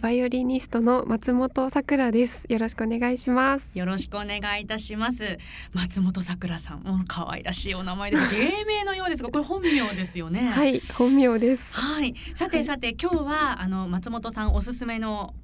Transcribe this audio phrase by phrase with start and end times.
[0.00, 2.44] バイオリニストの松本さくらです。
[2.48, 3.76] よろしくお願いします。
[3.76, 5.38] よろしくお願いいたします。
[5.72, 8.30] 松本さくらさん、もう可愛らしいお名前です。
[8.32, 10.50] 芸名のようですが、これ本名ですよね。。
[10.50, 11.74] はいい、本名です。
[11.74, 15.34] はい、さてさて、今日はあの松本さんおすすめの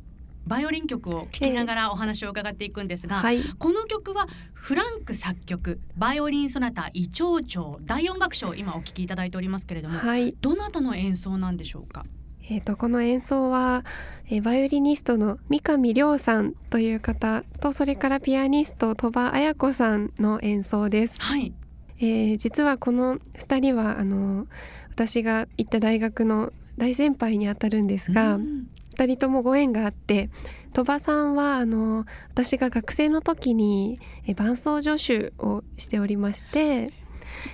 [0.47, 12.07] バイオリン曲を聴きながらお話を伺っていくんですが、はい、この曲はフランク作曲バイオリンソナタイ長調第四楽章今お聴きいただいておりますけれども、はい、どなたの演奏なんでしょうか？
[12.51, 13.85] えっ、とこの演奏は、
[14.27, 21.21] えーバイオリニストの三上亮さんという方とそれからピアニスト鳥羽綾子さんの演奏です。
[21.21, 21.53] はい。
[21.99, 24.47] えー実はこの二人はあの
[24.91, 30.31] 私が行った大学の大先輩にあたるんですが、うん二人ともご縁があって
[30.73, 36.89] 鳥羽さんはあの私が学生の時にえ伴奏助手をしておりまして、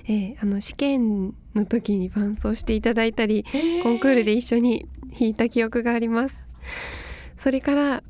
[0.05, 3.45] えーあの試験の時に伴奏していただいたり
[3.83, 6.43] コンクールで一緒に弾いた記憶があります。
[7.37, 8.03] それから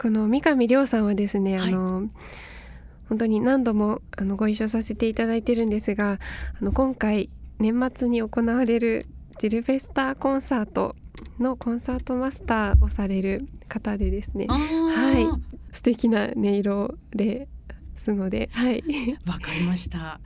[0.00, 1.72] この三上亮さんはですね、はい。
[1.72, 2.08] あの
[3.08, 6.18] 本当に何度もあのご一緒させていただいてるんですが
[6.60, 9.06] あの今回年末に行われる
[9.38, 10.94] ジルベスターコンサート
[11.38, 15.26] のコンサートマスターをされる方でですねはい。
[15.72, 17.48] 素敵な音色で
[18.02, 18.82] すので、はい、
[19.26, 20.20] わかりました。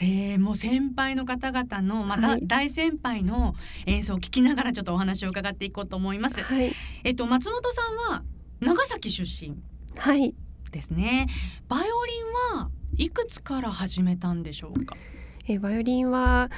[0.00, 3.54] えーもう先輩の方々のまた、はい大先輩の
[3.86, 6.40] 演奏を聞きながらちょっとお話を伺っていこうと思います。
[6.42, 8.22] はい、えっと松本さんは
[8.60, 9.56] 長崎出身
[9.96, 10.34] はい、
[10.70, 11.26] ですね。
[11.68, 12.12] バイオリ
[12.54, 14.96] ンはいくつから始めたんでしょうか？
[15.48, 16.50] えーバイオリンは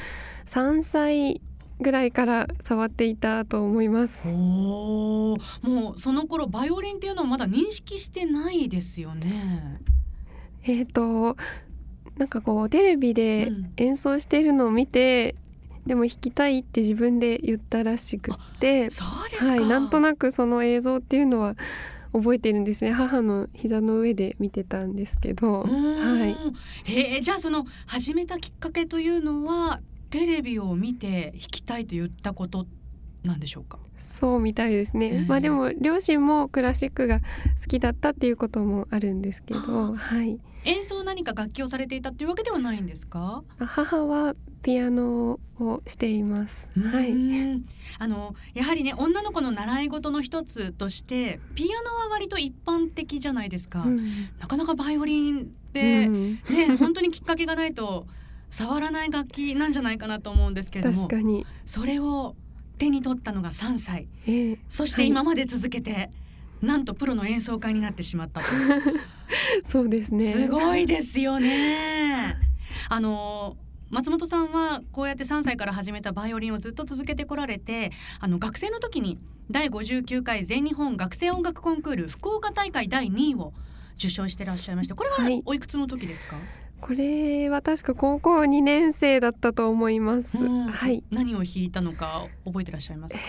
[0.46, 1.40] 3歳
[1.80, 4.28] ぐらいから触っていたと思います。
[4.28, 9.80] おお、もうその頃バイオリンっていうのをまだ認識してないですよね。
[10.64, 11.36] えっ、と
[12.16, 15.36] なんかこうテレビでうん演奏しているのを見て、
[15.86, 19.52] でも弾きたいって自分で言ったらしくって、そうですか。
[19.52, 21.54] はい、なんとなくその映像っていうのは
[22.12, 22.92] 覚えてるんですね。
[22.92, 26.36] 母の膝の上で見てたんですけど、うーんはい。
[26.84, 29.80] へえじゃあその始めたきっかけというのは
[30.10, 32.66] テレビを見て弾きたいと言ったこと
[33.24, 33.78] なんでしょうか？
[33.96, 35.06] そうみたいですね。
[35.06, 37.24] ええまあでも両親もクラシックが好
[37.68, 40.38] きだったっていうこともあるんですけど、はい。
[40.64, 43.42] 演奏何か楽器をされていたっていうわけではないんですか？
[43.58, 46.68] 母はピアノをしています。
[46.76, 47.12] はい。
[47.98, 53.82] あのやはりね女の子の習い事の一つとしてピアノは割と一般的じゃないですか。
[53.82, 58.06] うんなかなかバイオリンって、うんね本当にきっかけがないと
[58.50, 61.46] 触らない楽器なんじゃないかなと思うんですけれども確かに。
[61.66, 62.34] それを
[62.78, 64.08] 手に取ったのが3歳。
[64.26, 64.58] ええ。
[64.68, 66.10] そして今まで続けて、
[66.62, 68.46] なんとプロの演奏家になってしまったと、
[69.66, 70.32] そうですね。
[70.32, 72.36] すごいですよね。
[72.88, 73.56] あの
[73.90, 77.90] 松本さんはこうやって3歳から始めたバイオリンをずっと続けてこられて
[78.20, 79.18] あの学生の時に
[79.50, 83.54] 第59回全日本学生音楽コンクール福岡大会第2位を
[83.96, 85.42] 受賞してらっしゃいましてこれははい。
[85.46, 86.36] おいくつの時ですか、
[86.80, 90.38] これは確か高校2年生だったと思います。
[90.38, 91.02] うんはい。
[91.10, 93.20] 何を弾いたのか覚えてらっしゃいますか？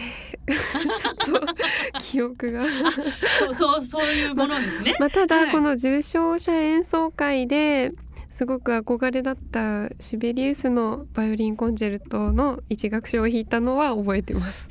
[1.26, 1.56] ちょっと
[2.00, 2.64] 記憶が。
[3.50, 4.96] そうそうそういうものですね。
[5.00, 7.92] ま あたはいだこの重症者演奏会で
[8.30, 14.68] すごく憧れだったシベリウスのバイオリンコンチェルトの一楽章を弾いたのは覚えてます。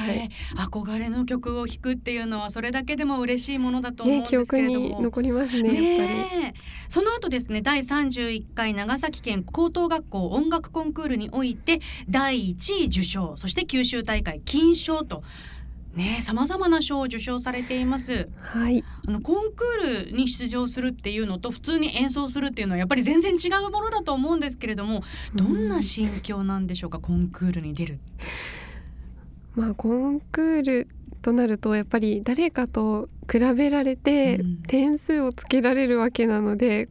[0.00, 4.98] はい憧れの曲を弾くっていうのはそれだけでも嬉しいものだと思うんね記憶ですけれども。
[4.98, 6.14] に残りますねやっぱ
[6.46, 6.54] り。
[6.88, 15.22] その後ですね第31回長崎県高等学校音楽コンクールにおいて第1位受賞そして九州大会金賞と
[15.94, 18.84] ねさまざまな賞を受賞されていますはい。
[19.06, 25.02] あのコンクールに出場するっていうのと普通に演奏するっていうのはやっぱり全然違うものだと思うんですけれども
[25.34, 27.98] どんな心境なんでしょうか、コンクールに出る
[29.54, 30.88] まあコンクール
[31.22, 36.88] となるとやっぱり誰かと比べられてうん点数をつけられるわけなので、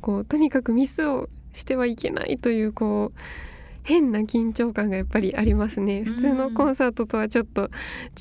[0.00, 3.18] こうとにかくミスをしてはいけないというこう
[3.82, 6.04] 変な緊張感がやっぱりありますね。
[6.04, 7.70] 普通のコンサートとはちょっと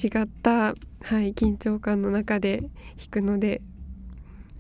[0.01, 0.73] 違った、は
[1.21, 2.69] い、緊張感の中で弾
[3.09, 3.61] くので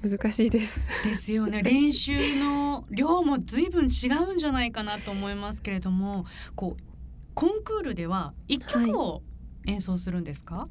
[0.01, 0.81] 難しいです。
[1.03, 6.92] ですよね 練習の量も随分違うんじゃないかなと思いますけれどもこう
[7.33, 9.21] コンクールでは一曲を
[9.65, 10.67] 演奏するんですか、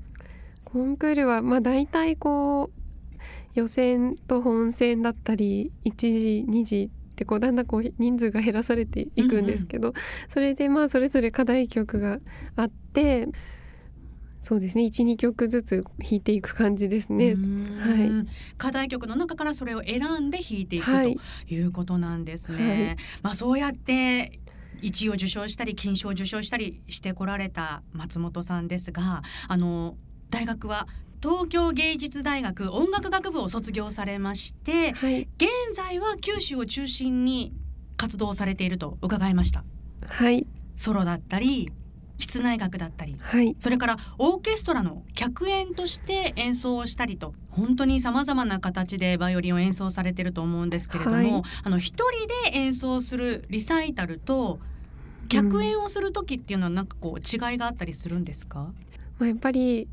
[0.64, 2.82] コンクールはまあ大体こう
[3.54, 9.92] 予選と本戦だったり1時2時ってこうだんだんこう人数が減らされていくんですけど、
[10.28, 12.18] それでまあそれぞれ課題曲が
[12.56, 13.28] あって
[14.40, 17.32] そうですね12曲ずつ弾いていく感じですね。
[17.32, 17.34] う。
[17.36, 18.28] ーん。
[18.58, 21.16] 課題曲の中からそれを選んで弾いていくはい。
[21.46, 22.86] ということなんですね。
[22.86, 22.96] はい。
[23.22, 24.40] まあそうやって
[24.82, 29.96] 一位を受賞したり金賞を受賞したりしてこられた松本さんですがあの
[30.30, 30.86] 大学は
[31.22, 35.28] 東京芸術大学音楽学部を卒業されましてはい。
[35.38, 37.52] 現在は九州を中心に
[37.96, 39.62] 活動されていると伺いました。
[40.10, 40.46] はい。
[40.74, 41.70] ソロだったり
[42.22, 43.56] 室内楽だったりはい。
[43.58, 51.42] それからオーケストラの客演として演奏をしたりと本当にさまざまな形でバイオリンを演奏されてると思うんですけれども、はい。
[51.64, 54.60] あの一人で演奏するリサイタルと
[55.28, 58.72] 客演をする時っていうのはなんかこう違いがあったりするんですか、
[59.18, 59.88] まあ、やっぱり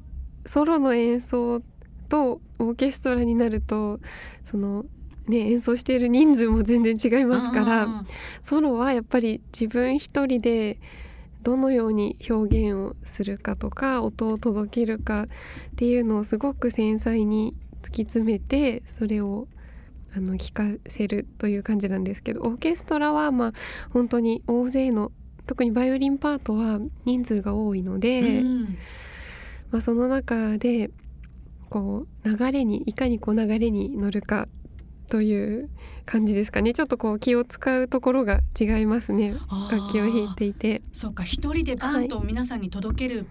[0.45, 1.61] ソロの演奏
[2.09, 3.99] とオーケストラになると
[4.43, 4.85] その
[5.27, 8.03] ね演奏している人数も全然違いますからあ
[8.41, 10.79] ソロはやっぱり自分一人で
[11.43, 15.27] どのように表現をするかとか音を届けるかっ
[15.75, 19.47] ていうのをすごく繊細に突き詰めてそれを
[20.15, 23.53] あの聞かせるという感じなんですけどオーケストラはまあ
[23.91, 25.11] 本当に大勢の
[25.45, 28.77] 特にバイオリンパートは人数が多いので、ーうん。
[29.71, 30.91] まあ、その中で
[31.69, 34.47] こう流れにいかにこう流れに乗るか
[35.09, 35.69] という
[36.05, 36.73] 感じですかね。
[36.73, 39.35] ちょっとこう気を使うところが違いますね。
[39.71, 40.81] 楽器を弾いていて。
[40.93, 41.23] そうか。
[41.23, 43.25] 一人でバンと皆さんに届ける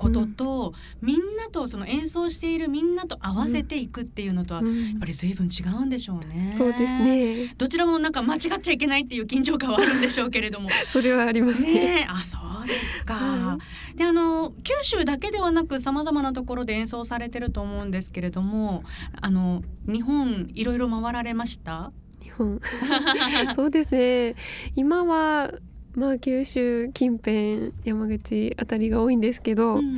[0.00, 6.54] ことと、みんなとその演奏しているみんなと合わせていくっていうのとは、やうんっぱり随分違うんでしょうね。
[6.56, 10.70] そうですねどちらもなんか間違っちゃいけないっていう緊張感はあるんでしょうけれども。
[10.88, 13.14] それはありますねねえ、あ、そうですか。
[13.14, 13.58] は
[13.94, 18.82] で、あの九州だけではなく、さまざまなところで演奏されてると思うんですけれども。
[19.20, 21.92] あの日本いろいろ回られました？
[22.22, 22.60] 日本
[23.54, 24.34] そうですね
[24.74, 25.52] 今は
[25.94, 29.96] まあ九州近辺山口あたりが多いんですけど、うん。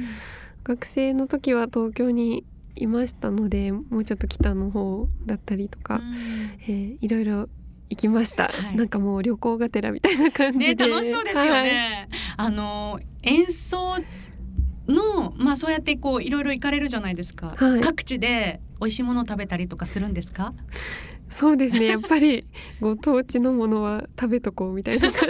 [0.65, 2.45] 学生の時は東京に
[2.77, 6.01] いましたのでもうちょっと北の方だったりとか、
[6.63, 7.49] えーいろいろ
[7.91, 8.77] 行きました、はい。
[8.77, 12.09] なんかもう旅行がてらみたいな感じね、で、楽しそうですよね。
[12.37, 13.97] あの演奏
[14.87, 17.55] のまあそうやってこういろいろ行かれるじゃないですか。
[17.57, 17.81] はい。
[17.81, 20.55] 各地で美味しいものを食べたりとかするんですか？
[21.29, 21.87] そうですね。
[21.87, 22.47] やっぱり
[22.81, 25.29] ご当地のものは食べとこうみたいな感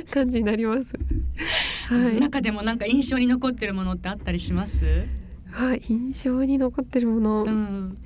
[0.28, 0.94] じになります
[1.88, 4.84] はい、中でもなんか印象に残ってるものってあったりします？
[5.50, 7.98] はい、印象に残ってるもの、うん。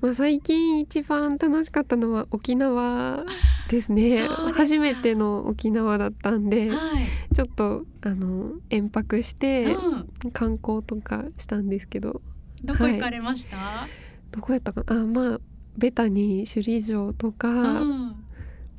[0.00, 3.24] まあ、最近一番楽しかったのは沖縄
[3.68, 7.34] ですね初めての沖縄だったんではい。
[7.34, 9.96] ちょっとあの延泊してう
[10.28, 10.30] ん。
[10.32, 12.20] 観光とかしたんですけど
[12.64, 13.86] どこ行かれました？
[14.30, 15.02] どこやったかな？
[15.02, 15.40] あまあ
[15.78, 17.48] ベタに首里城とか
[17.80, 18.03] うん。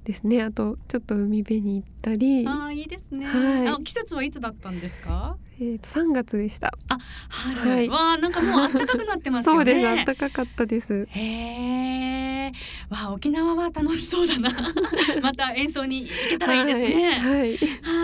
[0.06, 3.26] ですね、あとちょっと海辺に行ったり、ああいいですね。
[3.26, 5.36] はいあ季節はいつだったんですか？
[5.60, 6.72] えー、と3月でした
[7.30, 7.70] 春。
[7.70, 9.58] はいわあなんかもう暖かくなってますよね。
[9.58, 12.52] そうです暖かかったですへえ。
[12.90, 14.52] わあ沖縄は楽しそうだな。
[15.24, 17.20] また演奏に行けたらいいですね。
[17.20, 17.58] はい、はい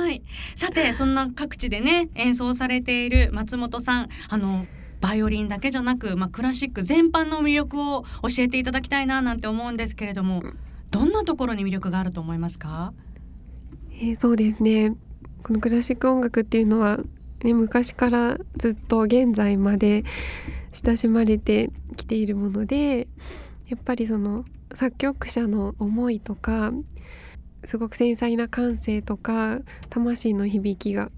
[0.07, 0.21] はい。
[0.55, 4.65] さてそんな各地でね演奏されている松本さんあの。
[5.01, 10.43] バイオリンだけじゃなく、まあ、クラシック全般の魅力を教えていただきたいななんて思うんですけれども
[10.91, 12.93] どんなところに魅力があると思いますか？
[13.93, 14.95] えーそうですね。
[15.43, 16.99] このクラシック音楽っていうのは、
[17.43, 20.03] ね、昔からずっと現在まで
[20.71, 23.07] 親しまれてきているもので
[23.67, 26.71] やっぱりその作曲者の思いとか
[27.63, 29.59] すごく繊細な感性とか
[29.89, 31.11] 魂の響きが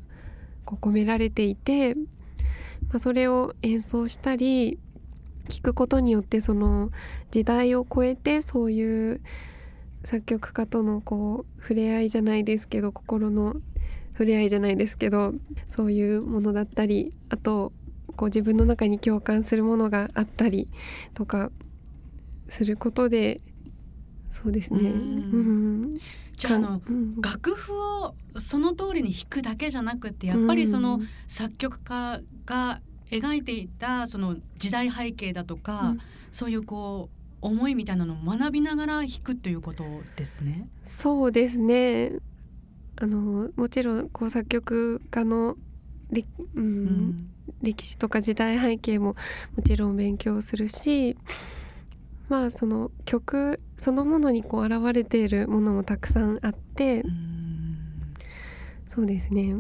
[0.64, 2.02] こう込められていて、ま
[2.94, 4.80] あ、それを演奏したり
[5.50, 6.92] 聞くことによってその
[7.32, 9.22] 時代を超えてそういう
[10.03, 13.55] 作曲家とのこう触れ合いじゃないですけど心の
[14.13, 15.33] 触れ合いじゃないですけど
[15.69, 17.72] そういうものだったりあと
[18.15, 20.67] こう自分の中に共感するものがあったり
[21.13, 21.51] とか
[22.50, 23.41] することで
[24.31, 24.91] そうですね。
[26.36, 27.22] じゃああのうん。
[27.22, 32.81] 楽譜をその通りに弾くだけじゃなくてやっぱりその作曲家が
[33.12, 36.00] 描いていたその時代背景だとか、うん。
[36.31, 40.68] そういうこう思いみたいなのを学びながら弾くということですね。
[40.86, 42.14] そうですね。
[42.96, 45.58] あのもちろんこう作曲家の
[46.12, 47.18] れ、うんうん。
[47.62, 49.16] 歴史とか時代背景も
[49.56, 51.18] もちろん勉強するし
[52.30, 57.34] まあその曲そのものにこう現れているものもたくさんあってうん。
[58.88, 59.56] そうですね、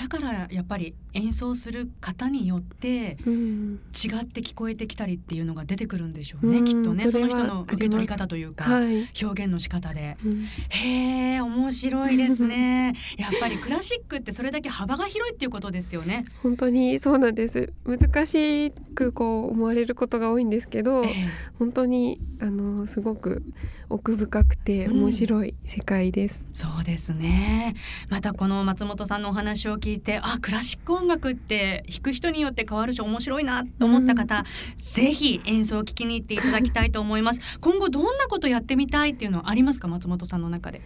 [0.00, 10.16] だからやっぱり演奏する方によってうん、違って聞こえてきたりっていうのが出てくるんでしょうね、うんきっとねその人の受け取り方というか、はい、表現の仕方で。
[10.24, 12.94] うんへえ面白いですね。
[13.18, 16.24] やっぱりクラシックってそれだけ幅が広いっていうことですよね。
[16.42, 21.14] 本当にそうなんです難しくこう思われることが多いんですけどええ
[21.58, 23.42] 本当にあのすごく
[23.90, 27.74] 奥深くて面白い世界です、そうですね。
[28.08, 34.44] またこの松本さんのお話を聞聞いてあクラシック音楽って弾く人によって変わるし面白いなと思った方、うん、
[34.78, 37.40] ぜひ演奏を聴きに行っていただきたいと思います。
[37.60, 39.88] 今後どんなことやってみたいっていうのはありますか？
[39.88, 40.80] 松本さんの中で。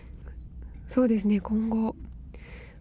[0.87, 1.97] そうですね今後。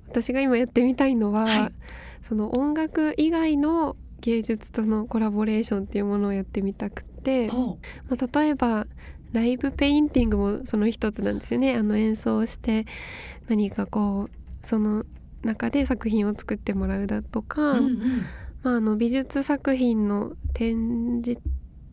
[0.08, 1.74] 私が今やってみたいのは、はい、
[2.22, 7.76] その音楽以外の芸術とのコラボレーションっていうものをやってみたくて、ま
[8.18, 8.88] あ、例えば
[9.34, 11.76] ライブペインティングもその一つなんですよね。
[11.76, 12.86] あの演奏して
[13.48, 15.06] 何かこうその
[15.44, 17.98] 中で作品を作ってもらうだとか、うんうん、
[18.64, 21.42] まあ、あの美術作品の展示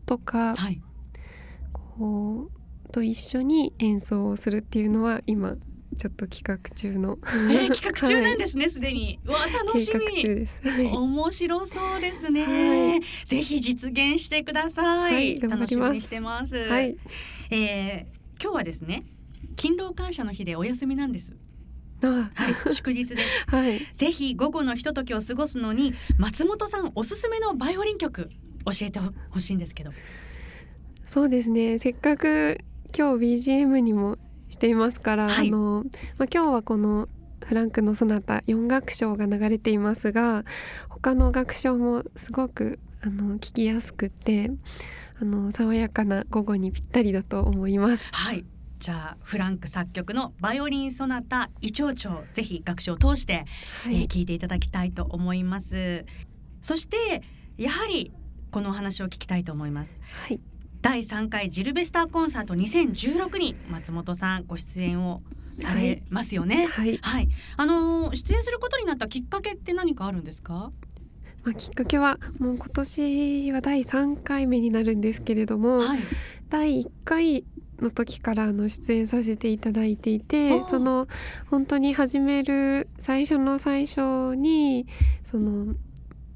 [0.05, 0.81] とか、はい、
[1.73, 5.55] こうと一緒に演奏をするっていうのは今
[5.97, 7.17] ちょっと企画中の、
[7.51, 9.19] えー、企画中なんですねすで、 はい、に。
[9.25, 10.05] わ楽しみ。
[10.15, 16.55] 中です、はい、面白そうですね、はい、ぜひ実現してください、楽しみにしてます。
[16.55, 16.95] はい、
[17.49, 19.03] えー、今日はですね
[19.57, 21.33] 勤労感謝の日でお休みなんです。
[21.33, 21.41] はい、
[22.71, 28.29] 祝日です、はい、ぜひ午後のひとときを過ごすのに松本さんおすすめのバイオリン曲
[28.65, 29.91] 教えてほしいんですけど。
[31.05, 31.77] そうですね。
[31.79, 32.59] せっかく
[32.97, 34.17] 今日 BGM にも
[34.49, 35.83] していますから、はい、あの
[36.17, 37.09] まあ、今日はこの
[37.43, 40.45] フランクのソナタ4楽章が流れていますが
[40.89, 44.51] 他の楽章もすごくあの聞きやすくて
[45.19, 48.03] あの爽やかな午後にぴったりだと思います。
[48.11, 48.45] はい
[48.81, 53.45] じゃあフランク作曲のバイオリンソナタイチョウチョウぜひ楽章を通して、
[53.83, 56.03] はい、えー、聞いていただきたいと思います。
[56.63, 57.21] そして
[57.59, 58.11] やはり
[58.49, 60.39] このお話を聞きたいと思います、はい、
[60.81, 65.21] 第3回ジルベスターコンサート2016に松本さんご出演を
[65.59, 66.65] されますよね。
[66.65, 70.71] はい、はい、あの出演することになったきっかけって何かあるんですか？
[71.43, 75.99] まあ、きっかけはもう今年は第3回目になるんですけれども、はい、
[76.49, 77.45] 第1回
[77.81, 81.07] の時からあの出演させていただいていてその
[81.49, 84.87] 本当に始める最初の最初に
[85.23, 85.75] その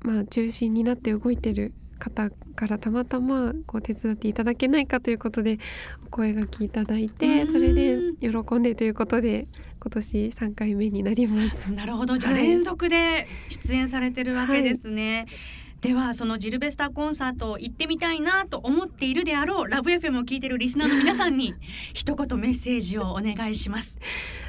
[0.02, 5.60] まあ中心になって動いてる方からたまたまこう手伝っていただけないかということで
[6.06, 9.48] お声がけいただいてそれで喜んでということで
[9.80, 11.72] 今年3回目になります。
[11.72, 12.18] なるほど。
[12.18, 21.54] じゃあ連続で出演されてるわけですね、はいではそのジルベスターコンサート行ってみたいなと思っているであろうラブ FM を聞いてるリスナーの皆さんに
[21.94, 24.00] 一言メッセージをお願いします。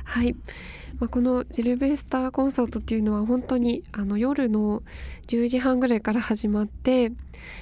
[0.05, 0.35] はい。
[0.99, 4.83] まあ、このジルベスターコンサートっていうのは本当にあの夜の
[5.27, 7.13] 10時半ぐらいから始まって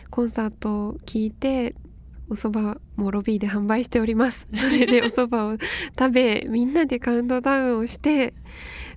[0.08, 1.74] コンサートを聞いて
[2.30, 4.48] お蕎麦もロビーで販売しております。
[4.54, 8.34] それでお蕎麦を食べみんなでカウントダウンをして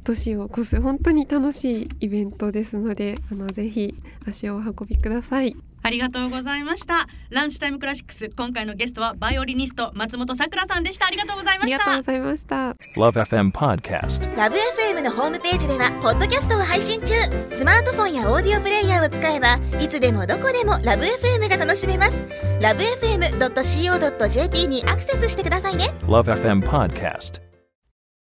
[0.03, 3.93] 年を越す本当に楽しいイベントですのであのぜひ
[4.25, 5.55] 足をお運びください
[5.87, 7.07] ありがとうございました。
[7.29, 8.29] ランチタイムクラシックス。
[8.29, 11.07] 今回のゲストはバイオリニスト松本さくらさんでした。
[11.07, 11.75] ありがとうございました。
[11.75, 12.75] ありがとうございました。
[12.97, 17.13] LoveFM Podcast LoveFM のホームページではポッドキャストを配信中。
[17.49, 22.17] スマートフォンやオーディオプレイヤーを使えばいつでもどこでも LoveFM が楽しめます。
[22.59, 25.93] LoveFM.co.jp にアクセスしてくださいね。
[26.01, 27.46] LoveFM Podcast